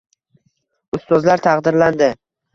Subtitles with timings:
[0.99, 2.11] Ustozlar taqdirlandi